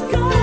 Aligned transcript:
Let's 0.00 0.14
go. 0.14 0.39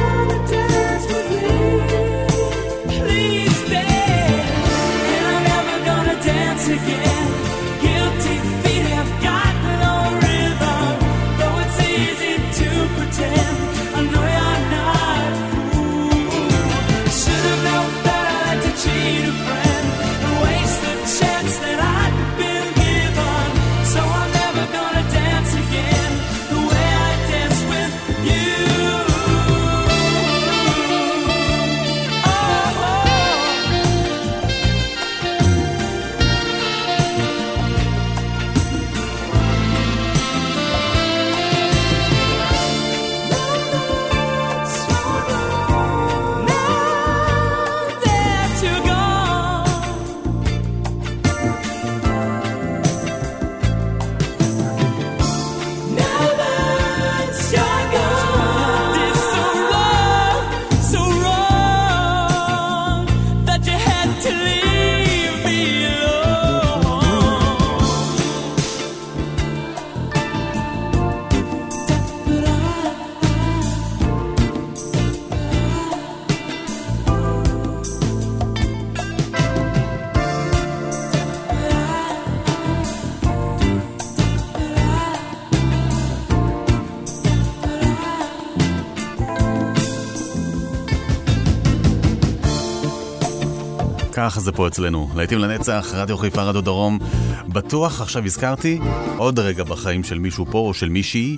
ככה 94.29 94.39
זה 94.39 94.51
פה 94.51 94.67
אצלנו. 94.67 95.09
להיטים 95.15 95.39
לנצח, 95.39 95.87
רדיו 95.93 96.17
חיפה, 96.17 96.43
רדיו 96.43 96.61
דרום. 96.61 96.99
בטוח 97.47 98.01
עכשיו 98.01 98.25
הזכרתי 98.25 98.79
עוד 99.17 99.39
רגע 99.39 99.63
בחיים 99.63 100.03
של 100.03 100.19
מישהו 100.19 100.45
פה 100.51 100.57
או 100.57 100.73
של 100.73 100.89
מישהי. 100.89 101.37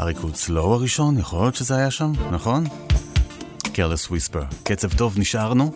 אריק 0.00 0.18
לא 0.48 0.74
הראשון, 0.74 1.18
יכול 1.18 1.40
להיות 1.40 1.54
שזה 1.54 1.76
היה 1.76 1.90
שם, 1.90 2.12
נכון? 2.32 2.64
קרלס 3.72 4.10
וויספר. 4.10 4.42
קצב 4.62 4.92
טוב 4.92 5.18
נשארנו. 5.18 5.72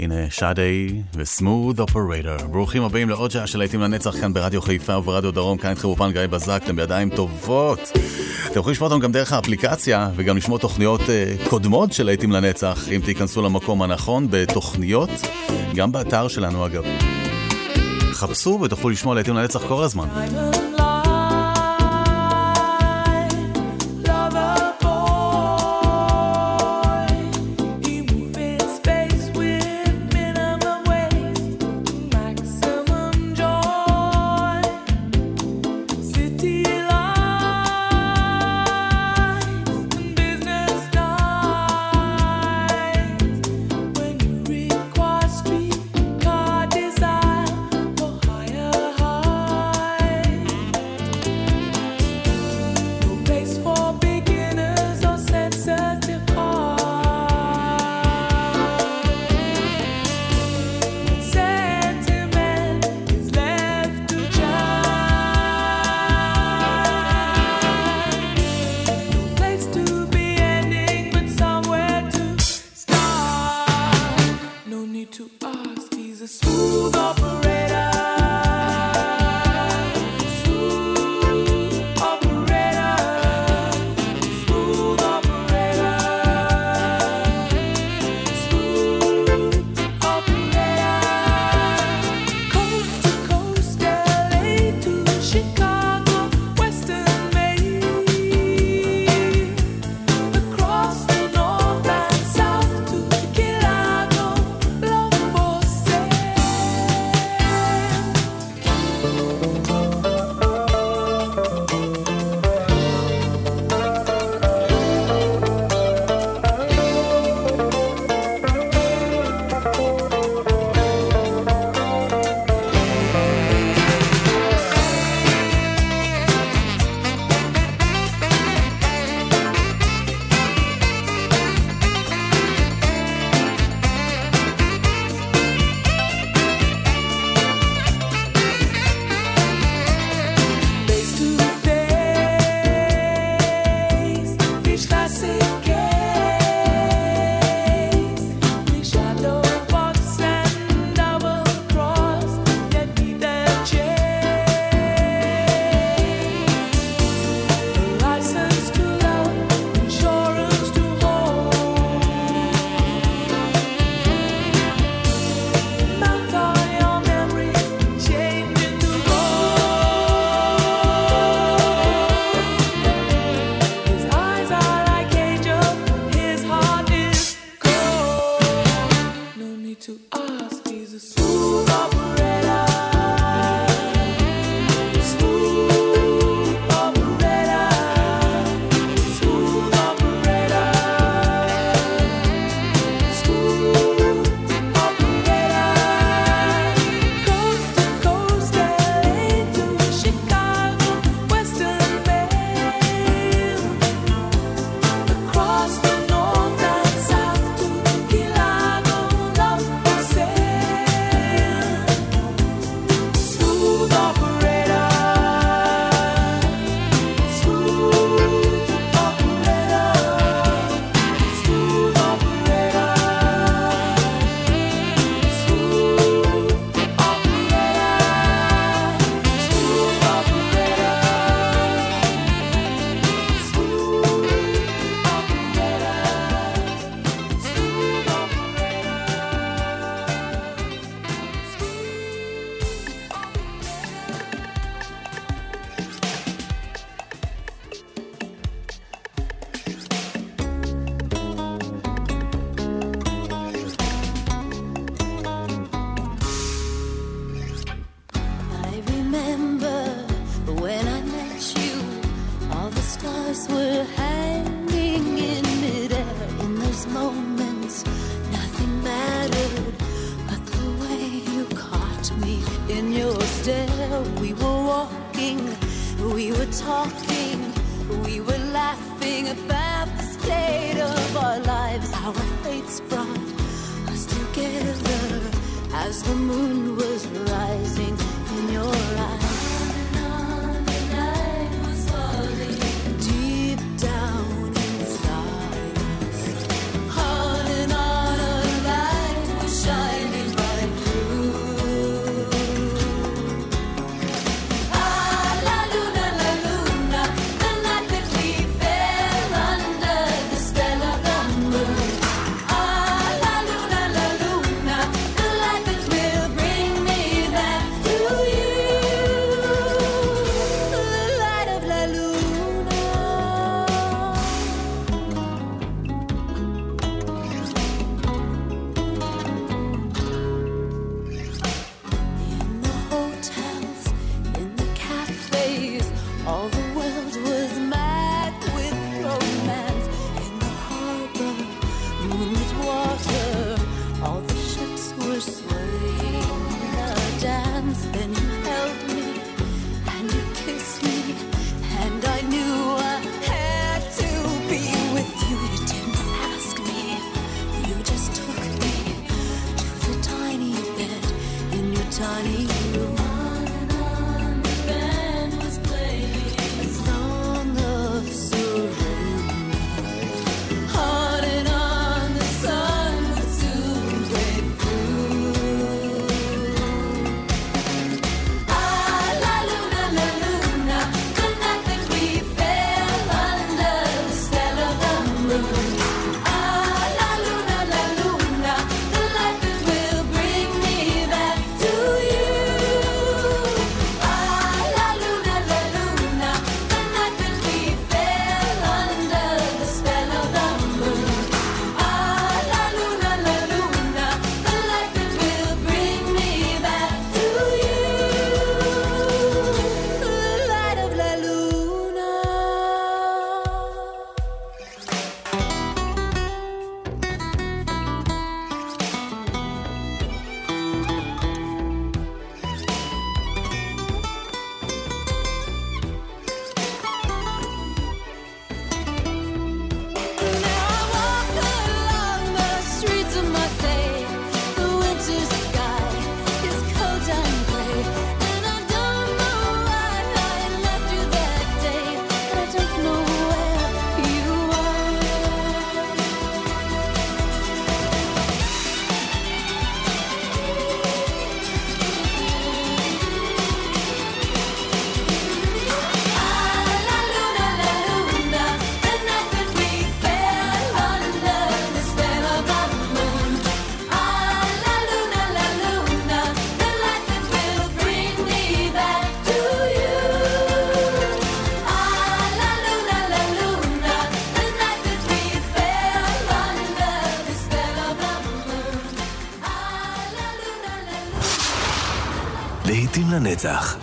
הנה 0.00 0.30
שאדי 0.30 1.02
וסמוד 1.14 1.80
אופרטור. 1.80 2.46
ברוכים 2.50 2.82
הבאים 2.82 3.08
לעוד 3.08 3.30
שעה 3.30 3.46
של 3.46 3.58
להיטים 3.58 3.80
לנצח 3.80 4.20
כאן 4.20 4.32
ברדיו 4.32 4.62
חיפה 4.62 4.98
וברדיו 4.98 5.30
דרום. 5.30 5.58
כאן 5.58 5.70
איתכם 5.70 5.88
אופן 5.88 6.12
גיא 6.12 6.26
בזק, 6.26 6.62
אתם 6.64 6.76
בידיים 6.76 7.10
טובות. 7.10 7.92
אתם 8.52 8.60
יכולים 8.60 8.72
לשמוע 8.72 8.86
אותנו 8.86 9.00
גם 9.00 9.12
דרך 9.12 9.32
האפליקציה 9.32 10.10
וגם 10.16 10.36
לשמוע 10.36 10.58
תוכניות 10.58 11.00
uh, 11.00 11.48
קודמות 11.48 11.92
של 11.92 12.06
להיטים 12.06 12.32
לנצח, 12.32 12.88
אם 12.88 13.00
תיכנסו 13.04 13.42
למקום 13.42 13.82
הנכון 13.82 14.26
בתוכניות, 14.30 15.10
גם 15.74 15.92
באתר 15.92 16.28
שלנו 16.28 16.66
אגב. 16.66 16.84
חפשו 18.12 18.58
ותוכלו 18.62 18.90
לשמוע 18.90 19.14
להיטים 19.14 19.36
לנצח 19.36 19.62
כל 19.68 19.84
הזמן. 19.84 20.08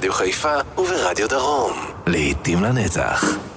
ברדיו 0.00 0.12
חיפה 0.12 0.54
וברדיו 0.78 1.28
דרום. 1.28 1.72
לעתים 2.06 2.62
לנצח. 2.62 3.49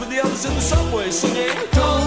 with 0.00 0.08
the 0.08 0.18
others 0.18 0.44
in 0.46 0.54
the 0.54 0.60
subway 0.60 1.10
singing. 1.10 1.54
Don't 1.72 1.99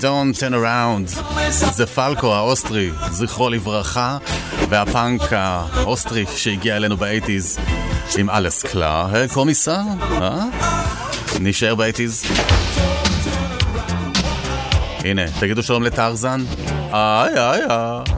Don't 0.00 0.34
turn 0.34 0.54
around. 0.54 1.22
זה 1.50 1.86
פלקו 1.86 2.34
האוסטרי, 2.34 2.90
זכרו 3.10 3.48
לברכה, 3.48 4.18
והפאנק 4.68 5.20
האוסטרי 5.32 6.24
שהגיע 6.36 6.76
אלינו 6.76 6.96
באייטיז 6.96 7.58
עם 8.18 8.30
Alles 8.30 8.62
klar, 8.62 9.06
אה, 9.14 9.18
Herr 9.18 9.28
Kommissar, 9.28 9.80
אה? 10.12 10.44
נשאר 11.40 11.74
באייטיז. 11.74 12.24
הנה, 15.04 15.22
תגידו 15.40 15.62
שלום 15.62 15.82
לטרזן. 15.82 16.44
איי 16.92 17.38
איי 17.38 17.60
איי. 17.70 18.14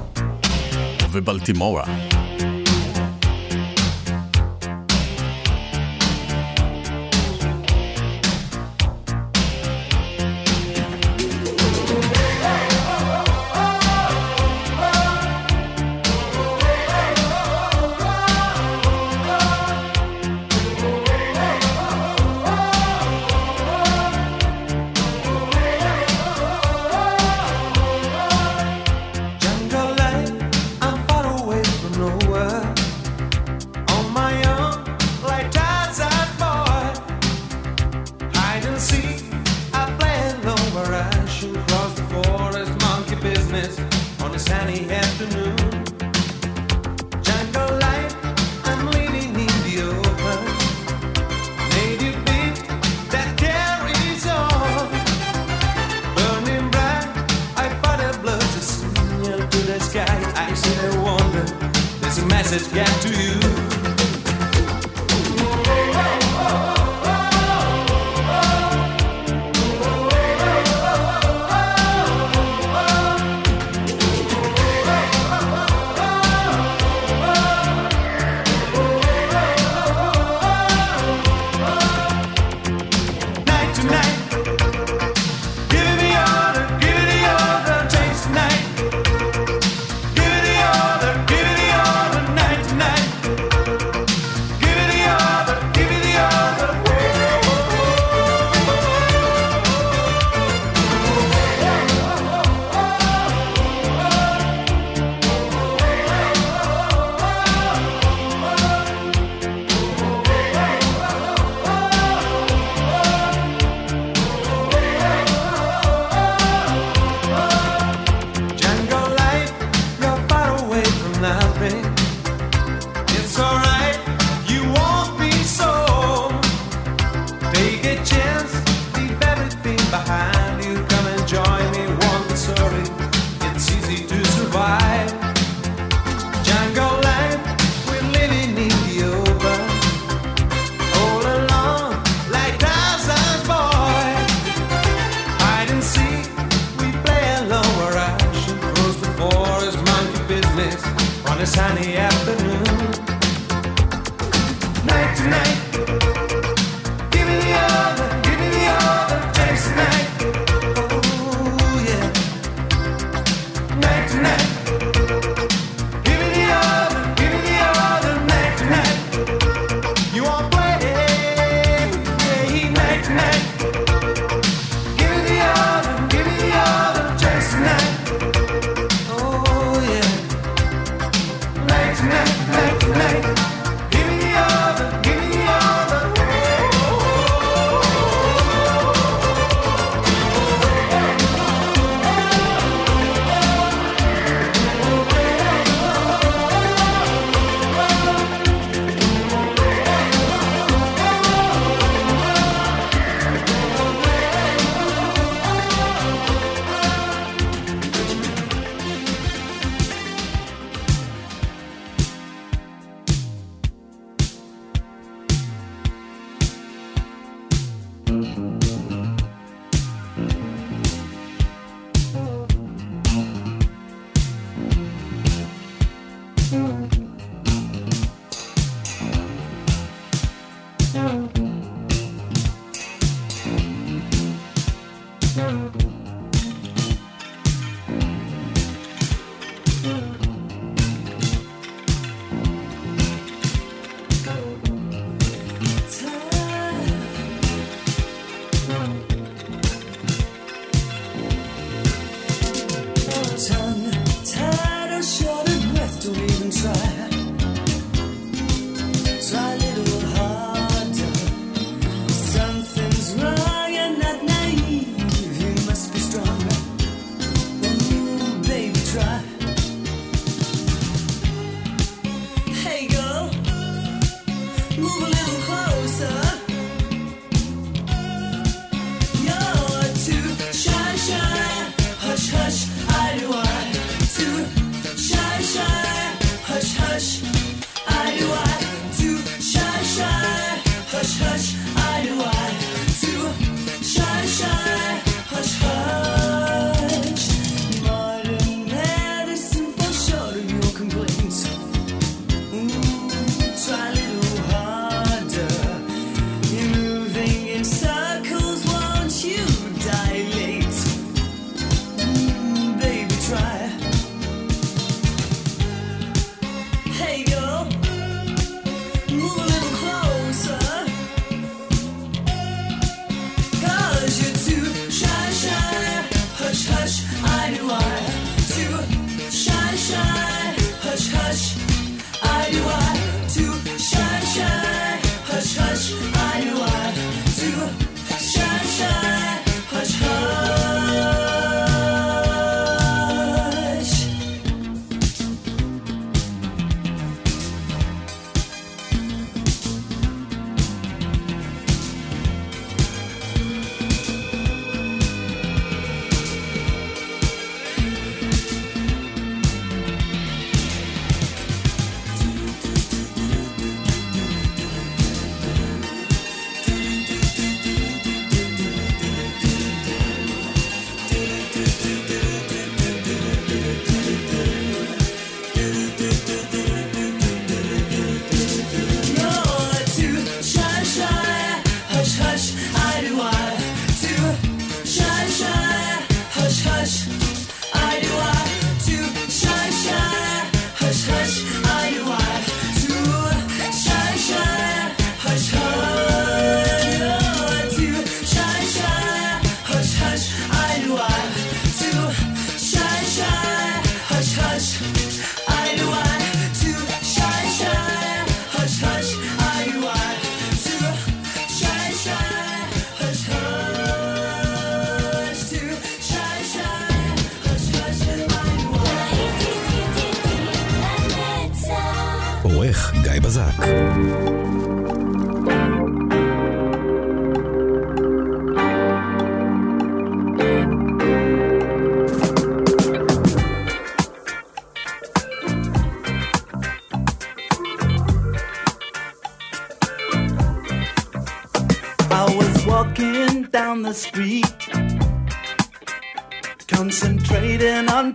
ובלטימורה. 1.12 2.11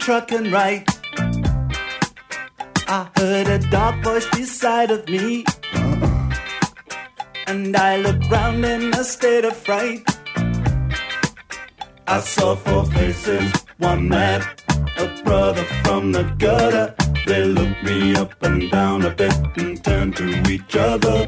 truck 0.07 0.31
right. 0.31 0.87
I 2.87 3.09
heard 3.17 3.47
a 3.47 3.59
dark 3.69 4.01
voice 4.05 4.25
beside 4.29 4.89
of 4.89 5.05
me. 5.09 5.43
Uh-uh. 5.73 6.33
And 7.47 7.75
I 7.75 7.97
looked 7.97 8.31
round 8.31 8.63
in 8.63 8.93
a 8.93 9.03
state 9.03 9.43
of 9.43 9.57
fright. 9.57 10.05
I 12.07 12.21
saw 12.21 12.55
four 12.55 12.85
faces, 12.85 13.51
one 13.79 14.07
mad, 14.07 14.47
a 14.97 15.23
brother 15.25 15.65
from 15.83 16.13
the 16.13 16.23
gutter. 16.37 16.95
They 17.25 17.43
looked 17.43 17.83
me 17.83 18.15
up 18.15 18.31
and 18.43 18.71
down 18.71 19.03
a 19.03 19.09
bit 19.09 19.35
and 19.57 19.83
turned 19.83 20.15
to 20.15 20.27
each 20.49 20.73
other. 20.77 21.27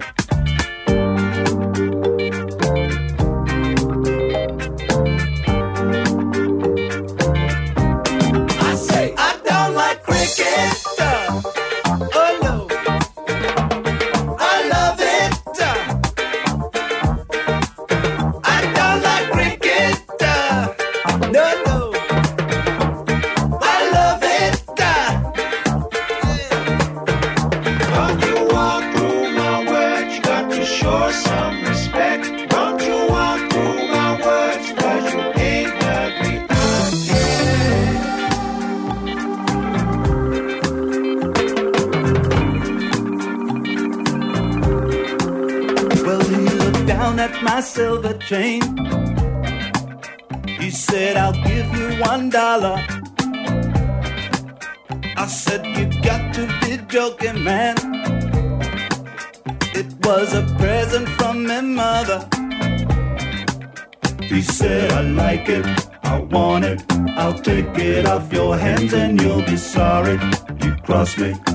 then 68.90 69.18
you'll 69.20 69.44
be 69.44 69.58
sorry 69.58 70.20
you 70.64 70.76
crossed 70.84 71.20
me. 71.20 71.49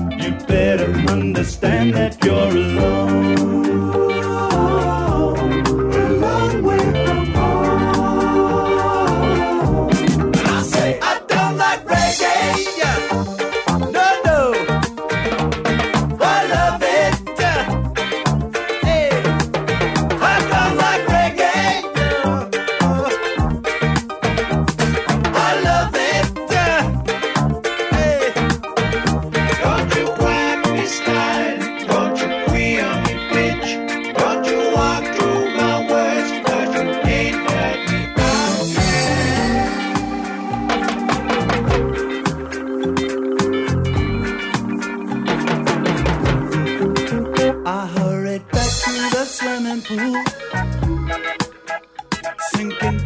Sinking 49.85 50.17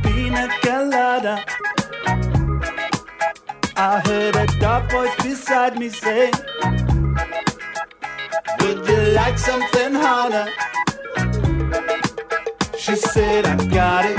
peanut 0.01 0.51
colada. 0.61 1.43
I 3.75 4.01
heard 4.05 4.37
a 4.37 4.45
dark 4.61 4.89
voice 4.89 5.13
beside 5.21 5.77
me 5.77 5.89
say, 5.89 6.31
Would 8.61 8.87
you 8.87 9.01
like 9.11 9.37
something 9.37 9.93
harder? 9.93 10.47
She 12.77 12.95
said, 12.95 13.45
I 13.45 13.55
got 13.67 14.05
it. 14.05 14.18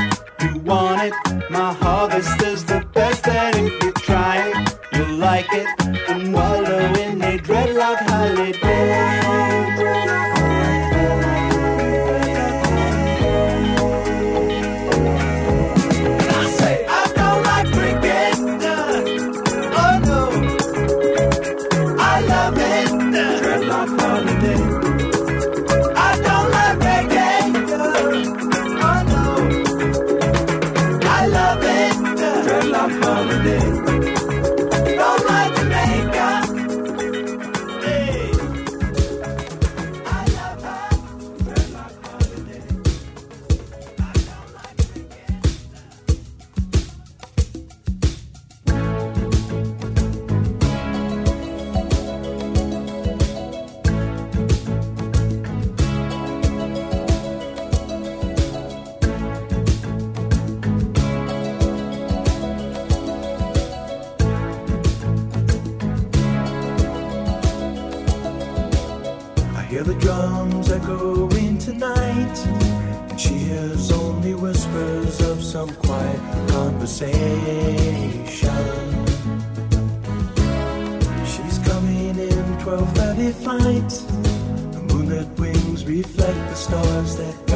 The 84.73 84.83
moonlit 84.89 85.29
wings 85.39 85.85
reflect 85.85 86.37
the 86.49 86.55
stars 86.55 87.17
that 87.17 87.50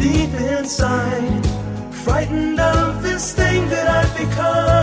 deep 0.00 0.32
inside, 0.34 1.44
frightened 1.90 2.60
of 2.60 3.02
this 3.02 3.34
thing 3.34 3.68
that 3.68 3.88
I've 3.88 4.16
become. 4.16 4.77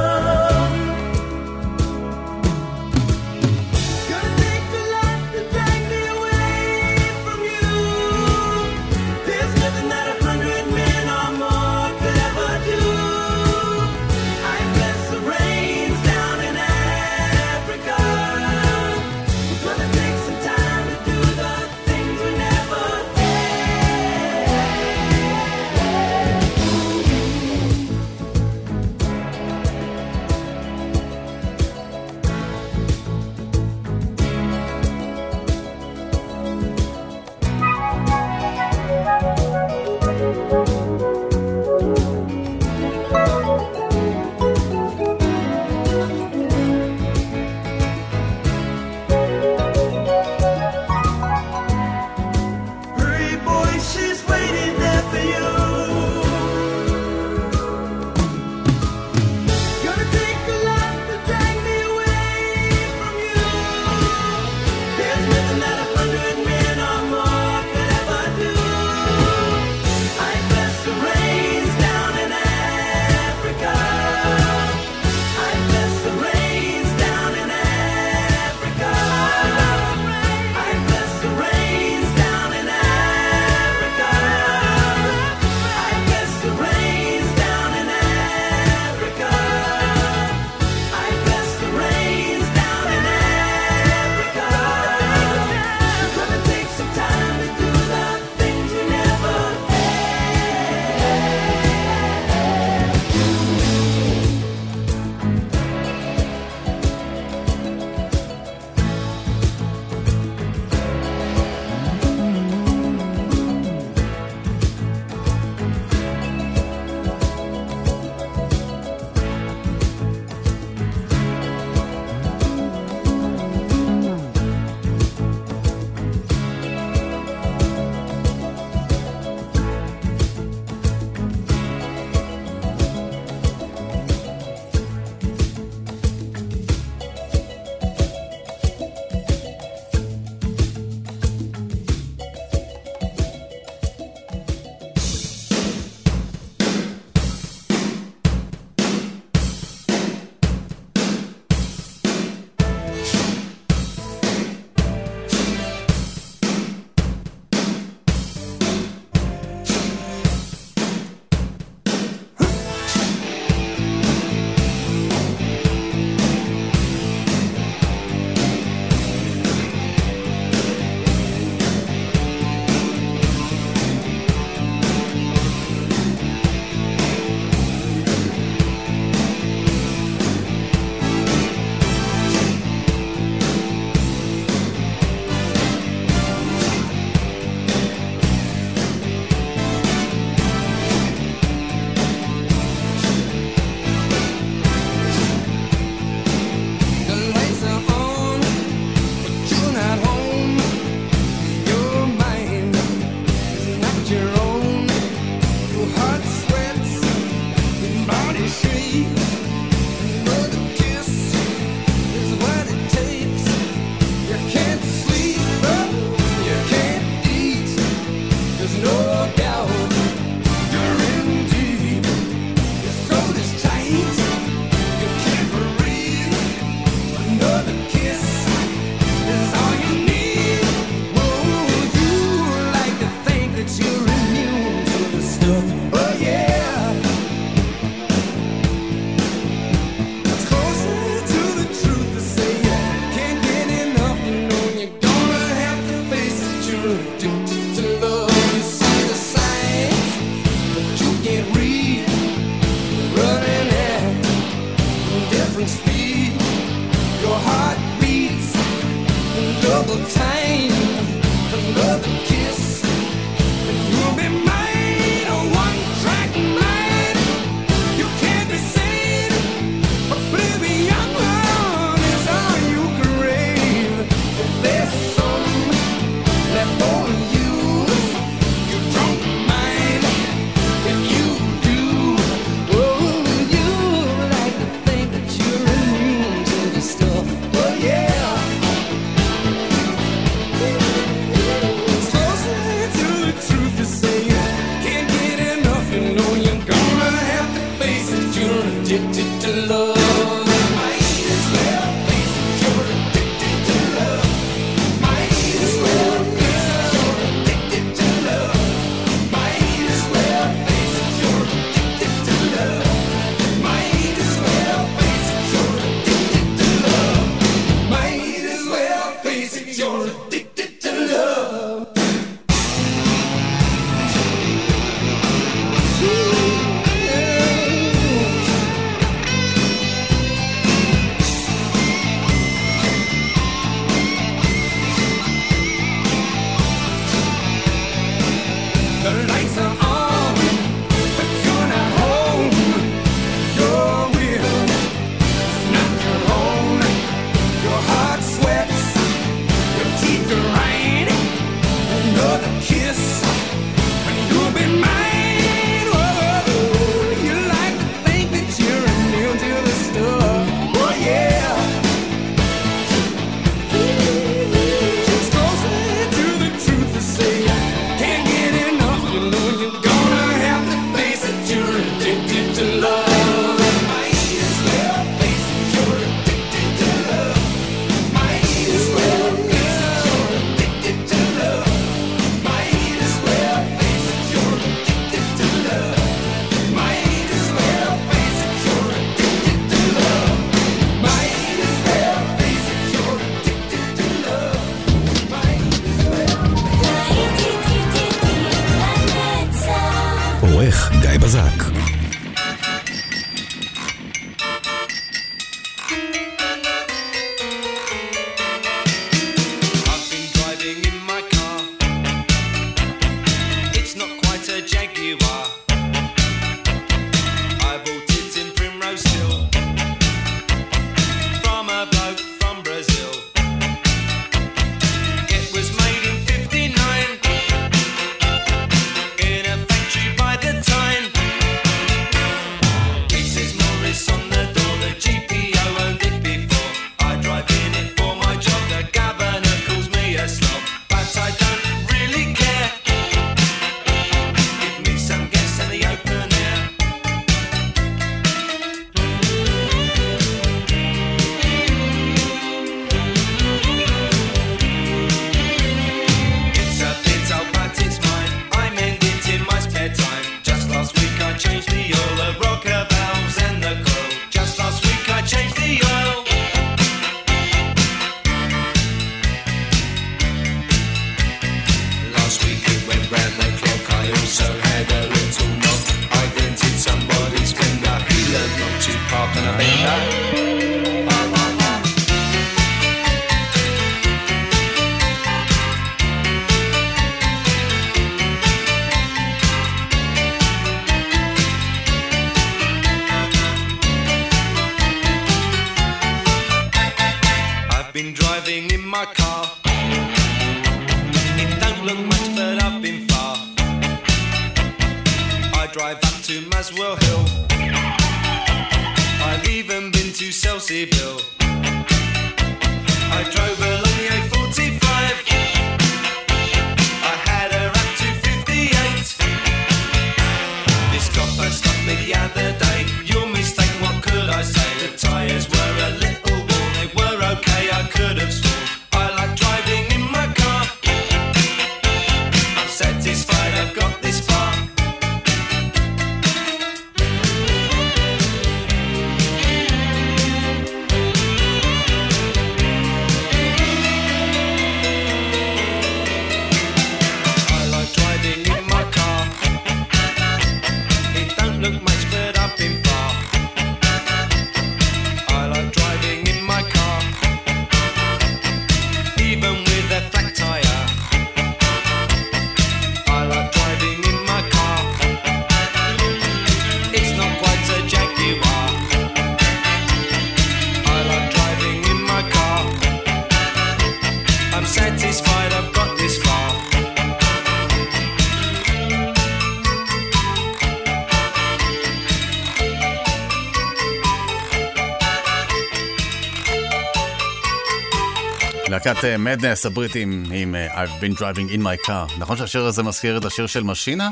אה, 589.05 589.17
מדנס 589.17 589.65
הבריטים 589.65 590.23
עם 590.31 590.55
אה, 590.55 590.83
I've 590.83 591.01
been 591.01 591.17
driving 591.17 591.51
in 591.51 591.59
my 591.59 591.87
car. 591.87 592.19
נכון 592.19 592.37
שהשיר 592.37 592.65
הזה 592.65 592.83
מזכיר 592.83 593.17
את 593.17 593.25
השיר 593.25 593.47
של 593.47 593.63
משינה? 593.63 594.09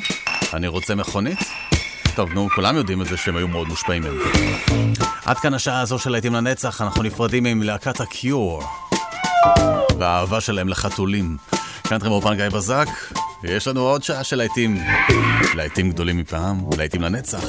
אני 0.54 0.68
רוצה 0.68 0.96
מכונית? 0.96 1.39
טוב, 2.16 2.34
נו, 2.34 2.48
כולם 2.56 2.76
יודעים 2.76 3.02
את 3.02 3.08
זה 3.08 3.18
שהם 3.18 3.36
היו 3.36 3.48
מאוד 3.48 3.68
מושפעים 3.68 4.04
מהם. 4.04 4.18
עד 5.26 5.38
כאן 5.38 5.54
השעה 5.54 5.82
הזו 5.82 6.00
של 6.00 6.10
להיטים 6.10 6.34
לנצח, 6.34 6.82
אנחנו 6.82 7.04
נפרדים 7.04 7.46
עם 7.46 7.64
להקת 7.64 8.02
הקיור. 8.02 8.64
והאהבה 10.00 10.41
שלהם 10.41 10.70
לחתולים. 10.70 11.38
כאן 11.84 11.98
אתכם 11.98 12.10
באופן 12.10 12.36
גיא 12.36 12.50
בזק, 12.50 12.88
יש 13.44 13.68
לנו 13.68 13.82
עוד 13.82 14.04
שעה 14.04 14.24
של 14.24 14.36
להיטים. 14.36 14.78
להיטים 15.56 15.91
גדולים 15.91 16.18
מפעם, 16.18 16.62
להיטים 16.78 17.02
לנצח. 17.02 17.44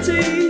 eternity. 0.00 0.49